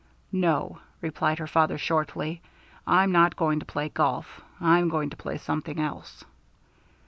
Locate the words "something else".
5.37-6.23